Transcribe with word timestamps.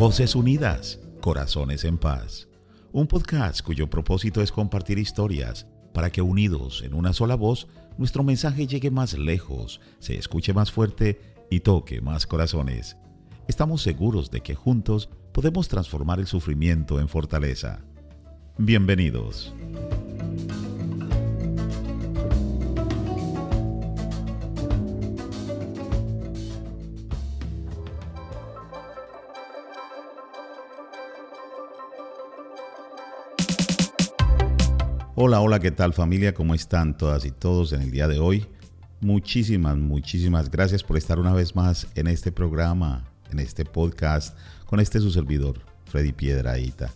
Voces 0.00 0.34
Unidas, 0.34 0.98
Corazones 1.20 1.84
en 1.84 1.98
Paz. 1.98 2.48
Un 2.90 3.06
podcast 3.06 3.60
cuyo 3.60 3.90
propósito 3.90 4.40
es 4.40 4.50
compartir 4.50 4.98
historias 4.98 5.66
para 5.92 6.08
que 6.08 6.22
unidos 6.22 6.80
en 6.82 6.94
una 6.94 7.12
sola 7.12 7.34
voz, 7.34 7.68
nuestro 7.98 8.22
mensaje 8.22 8.66
llegue 8.66 8.90
más 8.90 9.18
lejos, 9.18 9.82
se 9.98 10.16
escuche 10.16 10.54
más 10.54 10.72
fuerte 10.72 11.20
y 11.50 11.60
toque 11.60 12.00
más 12.00 12.26
corazones. 12.26 12.96
Estamos 13.46 13.82
seguros 13.82 14.30
de 14.30 14.40
que 14.40 14.54
juntos 14.54 15.10
podemos 15.32 15.68
transformar 15.68 16.18
el 16.18 16.26
sufrimiento 16.26 16.98
en 16.98 17.06
fortaleza. 17.06 17.80
Bienvenidos. 18.56 19.52
Hola, 35.22 35.42
hola, 35.42 35.60
¿qué 35.60 35.70
tal 35.70 35.92
familia? 35.92 36.32
¿Cómo 36.32 36.54
están 36.54 36.96
todas 36.96 37.26
y 37.26 37.30
todos 37.30 37.74
en 37.74 37.82
el 37.82 37.90
día 37.90 38.08
de 38.08 38.18
hoy? 38.18 38.46
Muchísimas, 39.02 39.76
muchísimas 39.76 40.50
gracias 40.50 40.82
por 40.82 40.96
estar 40.96 41.18
una 41.18 41.34
vez 41.34 41.54
más 41.54 41.88
en 41.94 42.06
este 42.06 42.32
programa, 42.32 43.04
en 43.30 43.38
este 43.38 43.66
podcast, 43.66 44.34
con 44.64 44.80
este 44.80 44.98
su 44.98 45.10
servidor, 45.10 45.60
Freddy 45.84 46.12
Piedraíta. 46.12 46.90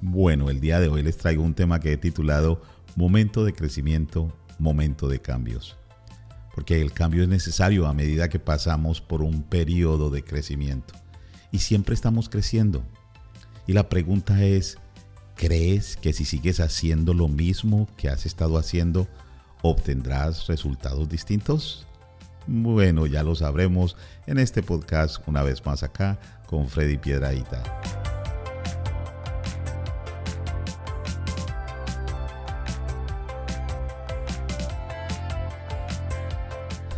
Bueno, 0.00 0.50
el 0.50 0.58
día 0.58 0.80
de 0.80 0.88
hoy 0.88 1.04
les 1.04 1.16
traigo 1.16 1.44
un 1.44 1.54
tema 1.54 1.78
que 1.78 1.92
he 1.92 1.96
titulado 1.96 2.60
Momento 2.96 3.44
de 3.44 3.52
crecimiento, 3.52 4.36
momento 4.58 5.06
de 5.06 5.20
cambios. 5.20 5.76
Porque 6.56 6.82
el 6.82 6.90
cambio 6.90 7.22
es 7.22 7.28
necesario 7.28 7.86
a 7.86 7.94
medida 7.94 8.28
que 8.28 8.40
pasamos 8.40 9.00
por 9.00 9.22
un 9.22 9.44
periodo 9.44 10.10
de 10.10 10.24
crecimiento. 10.24 10.94
Y 11.52 11.60
siempre 11.60 11.94
estamos 11.94 12.28
creciendo. 12.28 12.82
Y 13.68 13.74
la 13.74 13.88
pregunta 13.88 14.42
es, 14.42 14.76
¿Crees 15.38 15.96
que 15.96 16.12
si 16.12 16.24
sigues 16.24 16.58
haciendo 16.58 17.14
lo 17.14 17.28
mismo 17.28 17.88
que 17.96 18.08
has 18.08 18.26
estado 18.26 18.58
haciendo, 18.58 19.06
obtendrás 19.62 20.48
resultados 20.48 21.08
distintos? 21.08 21.86
Bueno, 22.48 23.06
ya 23.06 23.22
lo 23.22 23.36
sabremos 23.36 23.96
en 24.26 24.38
este 24.38 24.64
podcast 24.64 25.18
una 25.28 25.44
vez 25.44 25.64
más 25.64 25.84
acá 25.84 26.18
con 26.48 26.66
Freddy 26.68 26.98
Piedraíta. 26.98 27.62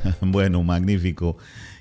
bueno, 0.23 0.63
magnífico. 0.63 1.37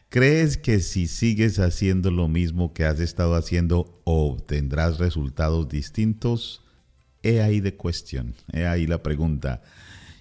¿Crees 0.10 0.58
que 0.58 0.80
si 0.80 1.06
sigues 1.06 1.60
haciendo 1.60 2.10
lo 2.10 2.28
mismo 2.28 2.74
que 2.74 2.84
has 2.84 3.00
estado 3.00 3.36
haciendo, 3.36 4.02
obtendrás 4.06 4.98
resultados 4.98 5.70
distintos? 5.70 6.64
He 7.22 7.42
ahí 7.42 7.60
de 7.60 7.76
cuestión, 7.76 8.34
he 8.52 8.66
ahí 8.66 8.88
la 8.88 9.04
pregunta. 9.04 9.62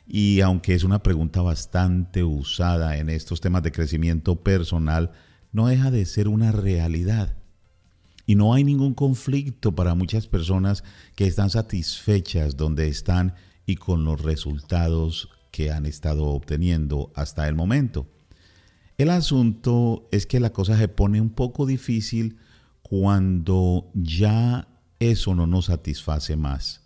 Y 0.07 0.43
aunque 0.43 0.75
es 0.75 0.85
una 0.85 1.03
pregunta 1.03 1.41
bastante 1.41 2.23
usada 2.23 2.99
en 2.99 3.09
estos 3.09 3.41
temas 3.41 3.63
de 3.63 3.73
crecimiento 3.73 4.37
personal, 4.37 5.13
no 5.53 5.69
deja 5.69 5.91
de 5.91 6.05
ser 6.05 6.29
una 6.29 6.53
realidad. 6.53 7.39
Y 8.27 8.35
no 8.35 8.53
hay 8.53 8.65
ningún 8.65 8.93
conflicto 8.93 9.75
para 9.75 9.95
muchas 9.95 10.27
personas 10.27 10.85
que 11.17 11.27
están 11.27 11.49
satisfechas 11.49 12.59
donde 12.59 12.89
están 12.89 13.37
y 13.65 13.77
con 13.77 14.05
los 14.05 14.21
resultados 14.21 15.31
que 15.51 15.71
han 15.71 15.87
estado 15.87 16.27
obteniendo 16.27 17.11
hasta 17.15 17.49
el 17.49 17.55
momento. 17.55 18.07
El 18.99 19.11
asunto 19.11 20.09
es 20.11 20.27
que 20.27 20.41
la 20.41 20.53
cosa 20.53 20.77
se 20.77 20.89
pone 20.89 21.21
un 21.21 21.31
poco 21.31 21.67
difícil 21.67 22.37
cuando 22.83 23.89
ya 23.95 24.67
eso 24.99 25.37
no 25.37 25.47
nos 25.47 25.67
satisface 25.67 26.37
más. 26.37 26.83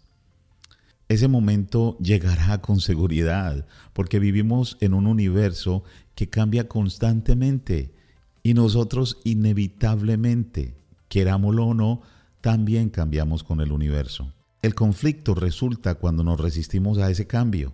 Ese 1.08 1.26
momento 1.26 1.96
llegará 2.00 2.60
con 2.60 2.80
seguridad, 2.80 3.66
porque 3.94 4.18
vivimos 4.18 4.76
en 4.80 4.92
un 4.92 5.06
universo 5.06 5.84
que 6.14 6.28
cambia 6.28 6.68
constantemente 6.68 7.94
y 8.42 8.52
nosotros 8.52 9.18
inevitablemente, 9.24 10.74
querámoslo 11.08 11.68
o 11.68 11.74
no, 11.74 12.02
también 12.42 12.90
cambiamos 12.90 13.42
con 13.42 13.62
el 13.62 13.72
universo. 13.72 14.34
El 14.60 14.74
conflicto 14.74 15.34
resulta 15.34 15.94
cuando 15.94 16.24
nos 16.24 16.38
resistimos 16.38 16.98
a 16.98 17.10
ese 17.10 17.26
cambio. 17.26 17.72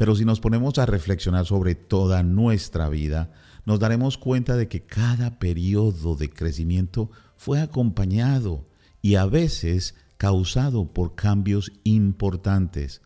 Pero 0.00 0.16
si 0.16 0.24
nos 0.24 0.40
ponemos 0.40 0.78
a 0.78 0.86
reflexionar 0.86 1.44
sobre 1.44 1.74
toda 1.74 2.22
nuestra 2.22 2.88
vida, 2.88 3.34
nos 3.66 3.80
daremos 3.80 4.16
cuenta 4.16 4.56
de 4.56 4.66
que 4.66 4.86
cada 4.86 5.38
periodo 5.38 6.16
de 6.16 6.30
crecimiento 6.30 7.10
fue 7.36 7.60
acompañado 7.60 8.66
y 9.02 9.16
a 9.16 9.26
veces 9.26 9.94
causado 10.16 10.90
por 10.94 11.16
cambios 11.16 11.70
importantes. 11.84 13.02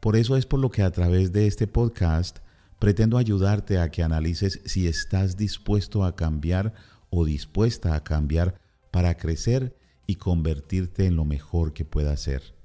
Por 0.00 0.16
eso 0.16 0.36
es 0.36 0.46
por 0.46 0.58
lo 0.58 0.68
que 0.68 0.82
a 0.82 0.90
través 0.90 1.30
de 1.30 1.46
este 1.46 1.68
podcast 1.68 2.38
pretendo 2.80 3.18
ayudarte 3.18 3.78
a 3.78 3.92
que 3.92 4.02
analices 4.02 4.60
si 4.64 4.88
estás 4.88 5.36
dispuesto 5.36 6.04
a 6.04 6.16
cambiar 6.16 6.74
o 7.08 7.24
dispuesta 7.24 7.94
a 7.94 8.02
cambiar 8.02 8.60
para 8.90 9.16
crecer 9.16 9.76
y 10.08 10.16
convertirte 10.16 11.06
en 11.06 11.14
lo 11.14 11.24
mejor 11.24 11.72
que 11.72 11.84
puedas 11.84 12.18
ser. 12.18 12.55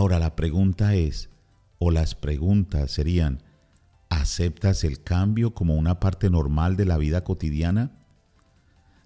Ahora 0.00 0.18
la 0.18 0.34
pregunta 0.34 0.94
es, 0.94 1.28
o 1.78 1.90
las 1.90 2.14
preguntas 2.14 2.90
serían, 2.90 3.42
¿aceptas 4.08 4.82
el 4.82 5.02
cambio 5.02 5.52
como 5.52 5.76
una 5.76 6.00
parte 6.00 6.30
normal 6.30 6.78
de 6.78 6.86
la 6.86 6.96
vida 6.96 7.22
cotidiana? 7.22 7.92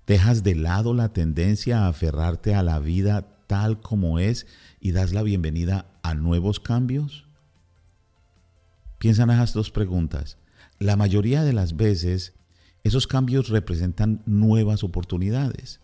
¿Dejas 0.06 0.44
de 0.44 0.54
lado 0.54 0.94
la 0.94 1.12
tendencia 1.12 1.80
a 1.80 1.88
aferrarte 1.88 2.54
a 2.54 2.62
la 2.62 2.78
vida 2.78 3.40
tal 3.48 3.80
como 3.80 4.20
es 4.20 4.46
y 4.78 4.92
das 4.92 5.12
la 5.12 5.24
bienvenida 5.24 5.90
a 6.04 6.14
nuevos 6.14 6.60
cambios? 6.60 7.26
Piensa 8.98 9.24
en 9.24 9.30
esas 9.30 9.52
dos 9.52 9.72
preguntas. 9.72 10.38
La 10.78 10.94
mayoría 10.94 11.42
de 11.42 11.54
las 11.54 11.74
veces, 11.74 12.34
esos 12.84 13.08
cambios 13.08 13.48
representan 13.48 14.22
nuevas 14.26 14.84
oportunidades. 14.84 15.80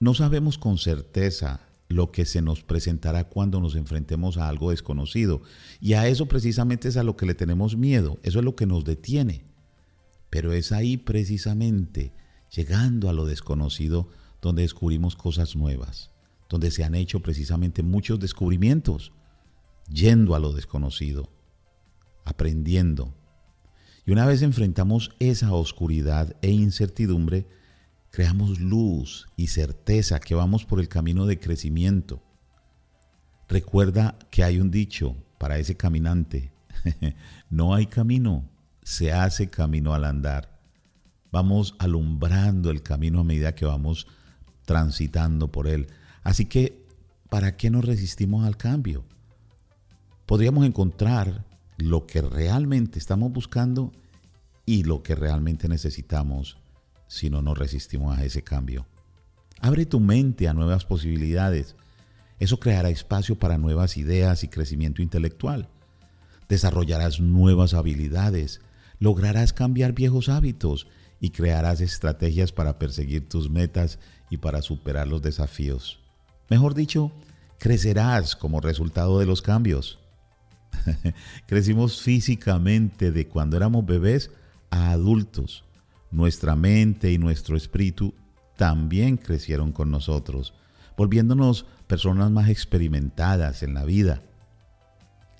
No 0.00 0.14
sabemos 0.14 0.56
con 0.56 0.78
certeza 0.78 1.60
lo 1.88 2.10
que 2.10 2.24
se 2.24 2.42
nos 2.42 2.62
presentará 2.62 3.24
cuando 3.24 3.60
nos 3.60 3.76
enfrentemos 3.76 4.36
a 4.36 4.48
algo 4.48 4.70
desconocido. 4.70 5.42
Y 5.80 5.94
a 5.94 6.08
eso 6.08 6.26
precisamente 6.26 6.88
es 6.88 6.96
a 6.96 7.04
lo 7.04 7.16
que 7.16 7.26
le 7.26 7.34
tenemos 7.34 7.76
miedo, 7.76 8.18
eso 8.22 8.38
es 8.38 8.44
lo 8.44 8.56
que 8.56 8.66
nos 8.66 8.84
detiene. 8.84 9.44
Pero 10.30 10.52
es 10.52 10.72
ahí 10.72 10.96
precisamente, 10.96 12.12
llegando 12.54 13.08
a 13.08 13.12
lo 13.12 13.26
desconocido, 13.26 14.08
donde 14.40 14.62
descubrimos 14.62 15.16
cosas 15.16 15.56
nuevas, 15.56 16.10
donde 16.48 16.70
se 16.70 16.84
han 16.84 16.94
hecho 16.94 17.20
precisamente 17.20 17.82
muchos 17.82 18.18
descubrimientos, 18.18 19.12
yendo 19.88 20.34
a 20.34 20.38
lo 20.38 20.52
desconocido, 20.52 21.30
aprendiendo. 22.24 23.14
Y 24.06 24.12
una 24.12 24.26
vez 24.26 24.42
enfrentamos 24.42 25.12
esa 25.18 25.52
oscuridad 25.52 26.36
e 26.42 26.50
incertidumbre, 26.50 27.46
creamos 28.14 28.60
luz 28.60 29.26
y 29.34 29.48
certeza 29.48 30.20
que 30.20 30.36
vamos 30.36 30.64
por 30.64 30.78
el 30.78 30.88
camino 30.88 31.26
de 31.26 31.40
crecimiento. 31.40 32.22
Recuerda 33.48 34.16
que 34.30 34.44
hay 34.44 34.60
un 34.60 34.70
dicho 34.70 35.16
para 35.36 35.58
ese 35.58 35.76
caminante. 35.76 36.52
no 37.50 37.74
hay 37.74 37.86
camino, 37.86 38.48
se 38.84 39.12
hace 39.12 39.50
camino 39.50 39.94
al 39.94 40.04
andar. 40.04 40.60
Vamos 41.32 41.74
alumbrando 41.80 42.70
el 42.70 42.84
camino 42.84 43.18
a 43.18 43.24
medida 43.24 43.56
que 43.56 43.66
vamos 43.66 44.06
transitando 44.64 45.50
por 45.50 45.66
él. 45.66 45.88
Así 46.22 46.44
que, 46.44 46.86
¿para 47.30 47.56
qué 47.56 47.68
nos 47.68 47.84
resistimos 47.84 48.46
al 48.46 48.56
cambio? 48.56 49.04
Podríamos 50.24 50.64
encontrar 50.64 51.44
lo 51.78 52.06
que 52.06 52.22
realmente 52.22 53.00
estamos 53.00 53.32
buscando 53.32 53.90
y 54.64 54.84
lo 54.84 55.02
que 55.02 55.16
realmente 55.16 55.68
necesitamos 55.68 56.58
si 57.06 57.30
no 57.30 57.42
nos 57.42 57.58
resistimos 57.58 58.18
a 58.18 58.24
ese 58.24 58.42
cambio. 58.42 58.86
Abre 59.60 59.86
tu 59.86 60.00
mente 60.00 60.48
a 60.48 60.54
nuevas 60.54 60.84
posibilidades. 60.84 61.76
Eso 62.38 62.58
creará 62.58 62.90
espacio 62.90 63.38
para 63.38 63.58
nuevas 63.58 63.96
ideas 63.96 64.44
y 64.44 64.48
crecimiento 64.48 65.00
intelectual. 65.00 65.68
Desarrollarás 66.48 67.20
nuevas 67.20 67.72
habilidades, 67.72 68.60
lograrás 68.98 69.52
cambiar 69.52 69.92
viejos 69.92 70.28
hábitos 70.28 70.86
y 71.20 71.30
crearás 71.30 71.80
estrategias 71.80 72.52
para 72.52 72.78
perseguir 72.78 73.28
tus 73.28 73.48
metas 73.48 73.98
y 74.28 74.36
para 74.36 74.60
superar 74.60 75.08
los 75.08 75.22
desafíos. 75.22 76.00
Mejor 76.50 76.74
dicho, 76.74 77.12
crecerás 77.58 78.36
como 78.36 78.60
resultado 78.60 79.18
de 79.18 79.26
los 79.26 79.40
cambios. 79.40 79.98
Crecimos 81.46 82.02
físicamente 82.02 83.12
de 83.12 83.28
cuando 83.28 83.56
éramos 83.56 83.86
bebés 83.86 84.30
a 84.70 84.90
adultos 84.90 85.64
nuestra 86.14 86.54
mente 86.54 87.12
y 87.12 87.18
nuestro 87.18 87.56
espíritu 87.56 88.14
también 88.56 89.16
crecieron 89.16 89.72
con 89.72 89.90
nosotros, 89.90 90.54
volviéndonos 90.96 91.66
personas 91.88 92.30
más 92.30 92.48
experimentadas 92.48 93.62
en 93.62 93.74
la 93.74 93.84
vida. 93.84 94.22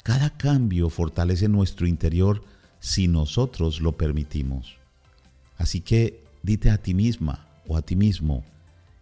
Cada 0.03 0.31
cambio 0.31 0.91
fortalece 0.91 1.49
nuestro 1.49 1.87
interior 1.87 2.43
si 2.81 3.09
nosotros 3.09 3.81
lo 3.81 3.97
permitimos. 3.97 4.76
Así 5.56 5.81
que 5.81 6.25
dite 6.43 6.71
a 6.71 6.79
ti 6.79 6.93
misma 6.93 7.47
o 7.69 7.77
a 7.77 7.82
ti 7.82 7.97
mismo. 7.97 8.44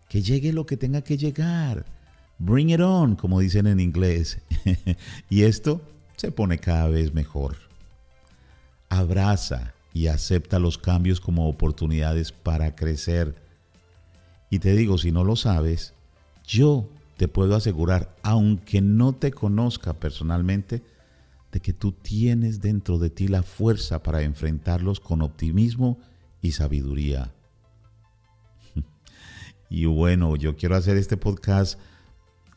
Que 0.09 0.23
llegue 0.23 0.53
lo 0.53 0.67
que 0.67 0.77
tenga 0.77 1.01
que 1.01 1.17
llegar. 1.17 1.87
Bring 2.39 2.71
it 2.71 2.81
on, 2.81 3.17
como 3.17 3.41
dicen 3.41 3.67
en 3.67 3.81
inglés. 3.81 4.39
y 5.31 5.43
esto 5.43 5.81
se 6.17 6.31
pone 6.31 6.59
cada 6.59 6.89
vez 6.89 7.15
mejor. 7.15 7.57
Abraza 8.91 9.73
y 9.94 10.06
acepta 10.06 10.59
los 10.59 10.79
cambios 10.79 11.21
como 11.21 11.49
oportunidades 11.49 12.33
para 12.33 12.75
crecer. 12.75 13.35
Y 14.50 14.59
te 14.59 14.75
digo, 14.75 14.99
si 14.99 15.12
no 15.12 15.25
lo 15.25 15.37
sabes, 15.37 15.94
yo 16.47 16.89
te 17.17 17.29
puedo 17.29 17.55
asegurar, 17.55 18.17
aunque 18.23 18.81
no 18.81 19.12
te 19.15 19.31
conozca 19.31 19.94
personalmente, 19.94 20.83
de 21.53 21.61
que 21.61 21.73
tú 21.73 21.93
tienes 21.93 22.61
dentro 22.61 22.99
de 22.99 23.11
ti 23.11 23.29
la 23.29 23.43
fuerza 23.43 24.03
para 24.03 24.23
enfrentarlos 24.23 25.00
con 25.00 25.23
optimismo 25.23 25.99
y 26.41 26.53
sabiduría. 26.53 27.33
Y 29.71 29.87
bueno, 29.87 30.37
yo 30.37 30.55
quiero 30.55 30.77
hacer 30.77 30.99
este 30.99 31.17
podcast 31.17 31.79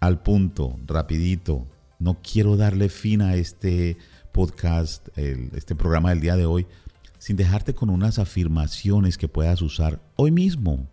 al 0.01 0.21
punto, 0.21 0.77
rapidito. 0.85 1.65
No 1.97 2.17
quiero 2.21 2.57
darle 2.57 2.89
fin 2.89 3.21
a 3.21 3.35
este 3.35 3.97
podcast, 4.33 5.07
este 5.17 5.75
programa 5.75 6.09
del 6.09 6.19
día 6.19 6.35
de 6.35 6.45
hoy, 6.45 6.67
sin 7.25 7.37
dejarte 7.37 7.73
con 7.73 7.89
unas 7.89 8.19
afirmaciones 8.19 9.17
que 9.17 9.27
puedas 9.27 9.63
usar 9.63 9.99
hoy 10.15 10.29
mismo 10.29 10.87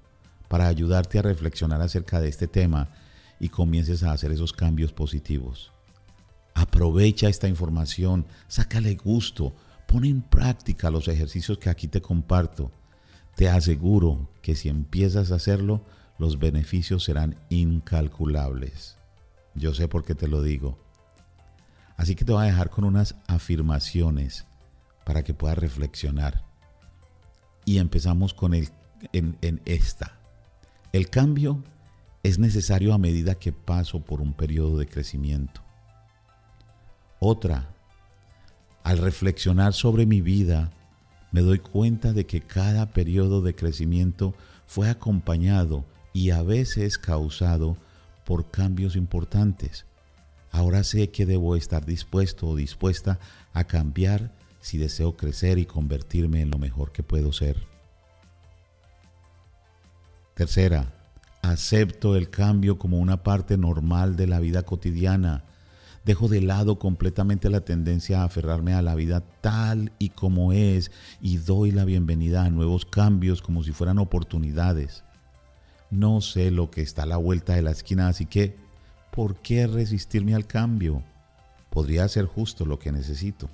para 0.49 0.67
ayudarte 0.67 1.19
a 1.19 1.23
reflexionar 1.23 1.83
acerca 1.83 2.23
de 2.23 2.31
este 2.31 2.47
tema 2.47 2.89
y 3.39 3.51
comiences 3.51 4.03
a 4.03 4.13
hacer 4.13 4.33
esos 4.33 4.55
cambios 4.55 4.95
positivos. 4.95 5.73
Aprovecha 6.55 7.29
esta 7.29 7.49
información, 7.49 8.25
sácale 8.49 8.95
gusto, 8.95 9.55
pon 9.87 10.07
en 10.07 10.23
práctica 10.23 10.91
los 10.91 11.07
ejercicios 11.07 11.59
que 11.59 11.69
aquí 11.69 11.87
te 11.87 12.01
comparto. 12.01 12.73
Te 13.37 13.51
aseguro 13.51 14.31
que 14.41 14.55
si 14.55 14.71
empiezas 14.71 15.33
a 15.33 15.35
hacerlo, 15.35 15.85
los 16.17 16.39
beneficios 16.39 17.05
serán 17.05 17.37
incalculables. 17.51 18.97
Yo 19.55 19.75
sé 19.75 19.87
por 19.87 20.03
qué 20.03 20.15
te 20.15 20.29
lo 20.29 20.41
digo. 20.41 20.79
Así 21.99 22.15
que 22.15 22.25
te 22.25 22.33
voy 22.33 22.45
a 22.45 22.47
dejar 22.47 22.71
con 22.71 22.85
unas 22.85 23.17
afirmaciones 23.27 24.47
para 25.05 25.23
que 25.23 25.35
puedas 25.35 25.59
reflexionar. 25.59 26.45
Y 27.65 27.79
empezamos 27.79 28.35
con 28.35 28.55
el, 28.55 28.69
en, 29.13 29.37
en 29.43 29.61
esta. 29.65 30.19
El 30.93 31.09
cambio 31.09 31.63
es 32.23 32.39
necesario 32.39 32.95
a 32.95 32.99
medida 32.99 33.35
que 33.35 33.53
paso 33.53 34.01
por 34.01 34.21
un 34.21 34.33
periodo 34.35 34.79
de 34.79 34.87
crecimiento. 34.87 35.63
Otra, 37.19 37.69
al 38.83 38.99
reflexionar 38.99 39.73
sobre 39.73 40.07
mi 40.07 40.21
vida, 40.21 40.71
me 41.31 41.41
doy 41.41 41.59
cuenta 41.61 42.13
de 42.13 42.27
que 42.27 42.41
cada 42.41 42.93
periodo 42.93 43.41
de 43.41 43.55
crecimiento 43.55 44.35
fue 44.67 44.91
acompañado 44.91 45.85
y 46.13 46.31
a 46.31 46.43
veces 46.43 46.99
causado 46.99 47.77
por 48.25 48.51
cambios 48.51 48.97
importantes. 48.97 49.87
Ahora 50.51 50.85
sé 50.85 51.11
que 51.11 51.25
debo 51.25 51.57
estar 51.57 51.87
dispuesto 51.87 52.49
o 52.49 52.57
dispuesta 52.57 53.19
a 53.55 53.65
cambiar 53.65 54.31
si 54.63 54.79
deseo 54.79 55.17
crecer 55.17 55.59
y 55.59 55.67
convertirme 55.67 56.41
en 56.41 56.51
lo 56.51 56.57
mejor 56.57 56.93
que 56.93 57.03
puedo 57.03 57.33
ser. 57.33 57.67
Tercera, 60.35 60.95
acepto 61.43 62.17
el 62.17 62.31
cambio 62.31 62.79
como 62.79 62.99
una 62.99 63.23
parte 63.23 63.59
normal 63.59 64.17
de 64.17 64.29
la 64.29 64.41
vida 64.41 64.63
cotidiana. 64.63 65.45
Dejo 66.05 66.29
de 66.29 66.41
lado 66.41 66.79
completamente 66.79 67.51
la 67.51 67.61
tendencia 67.61 68.23
a 68.23 68.25
aferrarme 68.25 68.73
a 68.73 68.83
la 68.83 68.95
vida 68.95 69.21
tal 69.41 69.93
y 69.99 70.11
como 70.11 70.53
es 70.53 70.91
y 71.21 71.37
doy 71.37 71.71
la 71.73 71.85
bienvenida 71.85 72.45
a 72.45 72.51
nuevos 72.51 72.87
cambios 72.87 73.43
como 73.43 73.63
si 73.63 73.73
fueran 73.73 73.99
oportunidades. 73.99 75.05
No 75.91 76.21
sé 76.21 76.51
lo 76.51 76.71
que 76.71 76.83
está 76.83 77.03
a 77.03 77.07
la 77.07 77.19
vuelta 77.19 77.55
de 77.55 77.63
la 77.63 77.73
esquina, 77.73 78.09
así 78.09 78.27
que, 78.27 78.57
¿por 79.11 79.37
qué 79.43 79.67
resistirme 79.67 80.35
al 80.35 80.47
cambio? 80.47 81.03
Podría 81.69 82.09
ser 82.09 82.27
justo 82.27 82.65
lo 82.65 82.79
que 82.79 82.93
necesito. 82.93 83.51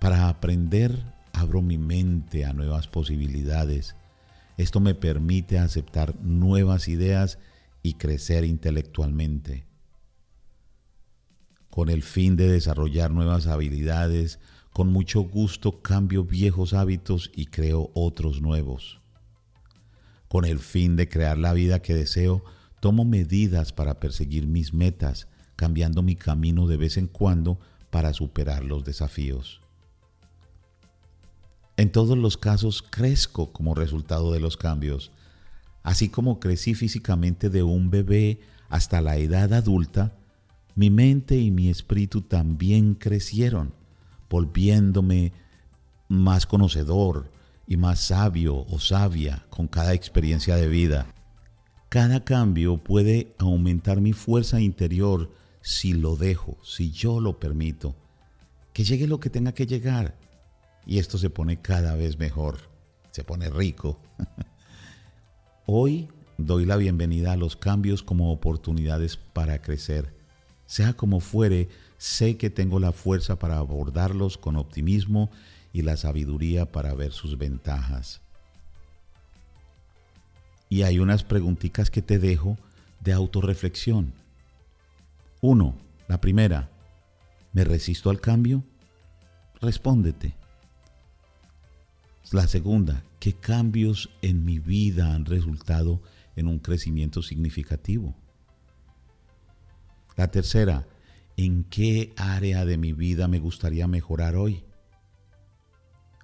Para 0.00 0.28
aprender, 0.28 1.02
abro 1.32 1.62
mi 1.62 1.78
mente 1.78 2.44
a 2.44 2.52
nuevas 2.52 2.88
posibilidades. 2.88 3.96
Esto 4.56 4.80
me 4.80 4.94
permite 4.94 5.58
aceptar 5.58 6.14
nuevas 6.20 6.88
ideas 6.88 7.38
y 7.82 7.94
crecer 7.94 8.44
intelectualmente. 8.44 9.66
Con 11.70 11.88
el 11.88 12.02
fin 12.02 12.36
de 12.36 12.48
desarrollar 12.48 13.10
nuevas 13.10 13.46
habilidades, 13.46 14.38
con 14.72 14.92
mucho 14.92 15.20
gusto 15.22 15.82
cambio 15.82 16.24
viejos 16.24 16.72
hábitos 16.72 17.30
y 17.34 17.46
creo 17.46 17.90
otros 17.94 18.40
nuevos 18.40 19.00
con 20.28 20.44
el 20.44 20.58
fin 20.58 20.96
de 20.96 21.08
crear 21.08 21.38
la 21.38 21.52
vida 21.52 21.80
que 21.80 21.94
deseo, 21.94 22.44
tomo 22.80 23.04
medidas 23.04 23.72
para 23.72 24.00
perseguir 24.00 24.46
mis 24.46 24.72
metas, 24.72 25.28
cambiando 25.56 26.02
mi 26.02 26.16
camino 26.16 26.66
de 26.66 26.76
vez 26.76 26.96
en 26.96 27.06
cuando 27.06 27.58
para 27.90 28.12
superar 28.12 28.64
los 28.64 28.84
desafíos. 28.84 29.62
En 31.76 31.90
todos 31.90 32.16
los 32.16 32.36
casos 32.36 32.82
crezco 32.82 33.52
como 33.52 33.74
resultado 33.74 34.32
de 34.32 34.40
los 34.40 34.56
cambios. 34.56 35.12
Así 35.82 36.08
como 36.08 36.40
crecí 36.40 36.74
físicamente 36.74 37.50
de 37.50 37.62
un 37.62 37.90
bebé 37.90 38.40
hasta 38.68 39.00
la 39.00 39.16
edad 39.16 39.52
adulta, 39.52 40.16
mi 40.74 40.90
mente 40.90 41.36
y 41.36 41.50
mi 41.50 41.68
espíritu 41.68 42.22
también 42.22 42.94
crecieron, 42.94 43.74
volviéndome 44.28 45.32
más 46.08 46.46
conocedor, 46.46 47.30
y 47.66 47.76
más 47.76 48.00
sabio 48.00 48.64
o 48.68 48.78
sabia 48.78 49.44
con 49.50 49.66
cada 49.66 49.92
experiencia 49.94 50.56
de 50.56 50.68
vida. 50.68 51.06
Cada 51.88 52.24
cambio 52.24 52.78
puede 52.78 53.34
aumentar 53.38 54.00
mi 54.00 54.12
fuerza 54.12 54.60
interior 54.60 55.32
si 55.62 55.92
lo 55.92 56.16
dejo, 56.16 56.58
si 56.62 56.90
yo 56.92 57.20
lo 57.20 57.38
permito. 57.38 57.96
Que 58.72 58.84
llegue 58.84 59.06
lo 59.06 59.20
que 59.20 59.30
tenga 59.30 59.52
que 59.52 59.66
llegar. 59.66 60.16
Y 60.86 61.00
esto 61.00 61.18
se 61.18 61.30
pone 61.30 61.60
cada 61.60 61.96
vez 61.96 62.16
mejor, 62.16 62.58
se 63.10 63.24
pone 63.24 63.50
rico. 63.50 63.98
Hoy 65.66 66.08
doy 66.38 66.64
la 66.64 66.76
bienvenida 66.76 67.32
a 67.32 67.36
los 67.36 67.56
cambios 67.56 68.04
como 68.04 68.30
oportunidades 68.32 69.16
para 69.16 69.60
crecer. 69.60 70.14
Sea 70.66 70.92
como 70.92 71.18
fuere, 71.18 71.68
sé 71.98 72.36
que 72.36 72.50
tengo 72.50 72.78
la 72.78 72.92
fuerza 72.92 73.36
para 73.38 73.58
abordarlos 73.58 74.38
con 74.38 74.54
optimismo 74.56 75.30
y 75.72 75.82
la 75.82 75.96
sabiduría 75.96 76.70
para 76.70 76.94
ver 76.94 77.12
sus 77.12 77.36
ventajas. 77.36 78.20
Y 80.68 80.82
hay 80.82 81.00
unas 81.00 81.24
preguntitas 81.24 81.90
que 81.90 82.02
te 82.02 82.20
dejo 82.20 82.58
de 83.00 83.12
autorreflexión. 83.12 84.12
Uno, 85.40 85.76
la 86.06 86.20
primera, 86.20 86.70
¿me 87.52 87.64
resisto 87.64 88.10
al 88.10 88.20
cambio? 88.20 88.62
Respóndete. 89.60 90.34
La 92.32 92.48
segunda, 92.48 93.04
¿qué 93.20 93.34
cambios 93.34 94.10
en 94.20 94.44
mi 94.44 94.58
vida 94.58 95.14
han 95.14 95.26
resultado 95.26 96.02
en 96.34 96.48
un 96.48 96.58
crecimiento 96.58 97.22
significativo? 97.22 98.16
La 100.16 100.28
tercera, 100.30 100.88
¿en 101.36 101.62
qué 101.64 102.12
área 102.16 102.64
de 102.64 102.78
mi 102.78 102.92
vida 102.92 103.28
me 103.28 103.38
gustaría 103.38 103.86
mejorar 103.86 104.34
hoy? 104.34 104.64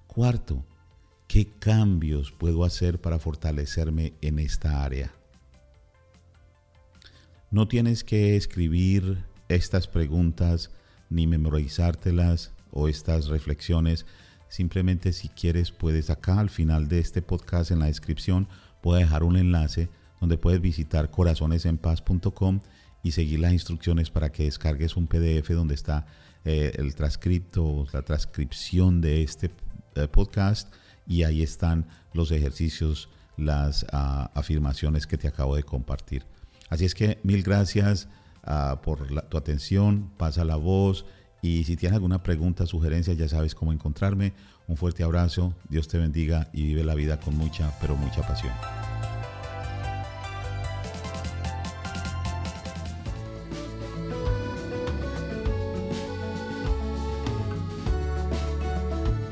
Cuarto, 0.07 0.65
¿qué 1.27 1.47
cambios 1.57 2.31
puedo 2.31 2.65
hacer 2.65 2.99
para 2.99 3.17
fortalecerme 3.17 4.13
en 4.21 4.39
esta 4.39 4.83
área? 4.83 5.13
No 7.49 7.67
tienes 7.69 8.03
que 8.03 8.35
escribir 8.35 9.23
estas 9.47 9.87
preguntas 9.87 10.69
ni 11.09 11.27
memorizártelas 11.27 12.51
o 12.71 12.89
estas 12.89 13.27
reflexiones. 13.27 14.05
Simplemente 14.53 15.13
si 15.13 15.29
quieres 15.29 15.71
puedes 15.71 16.11
acá 16.11 16.39
al 16.39 16.51
final 16.51 16.87
de 16.87 16.99
este 16.99 17.23
podcast 17.23 17.71
en 17.71 17.79
la 17.79 17.87
descripción 17.87 18.47
voy 18.83 18.97
a 18.97 18.99
dejar 18.99 19.23
un 19.23 19.35
enlace 19.35 19.89
donde 20.21 20.37
puedes 20.37 20.61
visitar 20.61 21.09
corazonesenpaz.com 21.09 22.59
y 23.01 23.13
seguir 23.13 23.39
las 23.39 23.51
instrucciones 23.51 24.11
para 24.11 24.31
que 24.31 24.43
descargues 24.43 24.95
un 24.95 25.07
PDF 25.07 25.49
donde 25.49 25.73
está 25.73 26.05
eh, 26.45 26.71
el 26.75 26.93
transcripto, 26.93 27.87
la 27.93 28.03
transcripción 28.03 29.01
de 29.01 29.23
este 29.23 29.49
eh, 29.95 30.07
podcast 30.07 30.71
y 31.07 31.23
ahí 31.23 31.41
están 31.41 31.87
los 32.13 32.29
ejercicios, 32.29 33.09
las 33.37 33.87
ah, 33.91 34.29
afirmaciones 34.35 35.07
que 35.07 35.17
te 35.17 35.27
acabo 35.27 35.55
de 35.55 35.63
compartir. 35.63 36.27
Así 36.69 36.85
es 36.85 36.93
que 36.93 37.17
mil 37.23 37.41
gracias 37.41 38.07
ah, 38.43 38.81
por 38.83 39.07
tu 39.29 39.35
atención, 39.35 40.11
pasa 40.15 40.45
la 40.45 40.57
voz 40.57 41.07
y 41.43 41.65
si 41.65 41.75
tienes 41.75 41.95
alguna 41.95 42.23
pregunta, 42.23 42.65
sugerencia, 42.65 43.13
ya 43.13 43.27
sabes 43.27 43.53
cómo 43.53 43.73
encontrarme. 43.73 44.31
Un 44.65 44.77
fuerte 44.77 45.03
abrazo, 45.03 45.53
Dios 45.67 45.89
te 45.89 45.97
bendiga 45.97 46.49
y 46.53 46.63
vive 46.63 46.85
la 46.85 46.95
vida 46.95 47.19
con 47.19 47.35
mucha, 47.35 47.77
pero 47.81 47.97
mucha 47.97 48.25
pasión. 48.25 48.53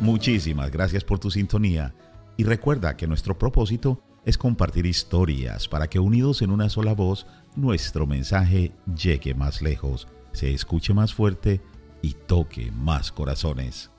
Muchísimas 0.02 0.70
gracias 0.70 1.06
por 1.06 1.18
tu 1.18 1.32
sintonía. 1.32 1.96
Y 2.36 2.44
recuerda 2.44 2.98
que 2.98 3.08
nuestro 3.08 3.38
propósito 3.38 4.04
es 4.26 4.38
compartir 4.38 4.86
historias 4.86 5.70
para 5.70 5.88
que 5.88 6.00
unidos 6.00 6.42
en 6.42 6.52
una 6.52 6.68
sola 6.68 6.94
voz 6.94 7.26
nuestro 7.56 8.06
mensaje 8.06 8.74
llegue 8.98 9.34
más 9.34 9.62
lejos, 9.62 10.10
se 10.34 10.54
escuche 10.54 10.94
más 10.94 11.14
fuerte 11.14 11.62
y 12.02 12.14
toque 12.14 12.72
más 12.72 13.12
corazones. 13.12 13.92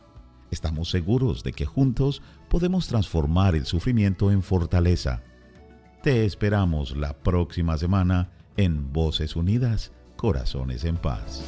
Estamos 0.51 0.91
seguros 0.91 1.43
de 1.43 1.53
que 1.53 1.65
juntos 1.65 2.23
podemos 2.49 2.87
transformar 2.87 3.55
el 3.55 3.65
sufrimiento 3.65 4.31
en 4.31 4.43
fortaleza. 4.43 5.23
Te 6.03 6.25
esperamos 6.25 6.97
la 6.97 7.15
próxima 7.15 7.79
semana 7.79 8.31
en 8.57 8.93
Voces 8.93 9.37
Unidas, 9.37 9.93
Corazones 10.17 10.85
en 10.85 10.97
Paz. 10.97 11.43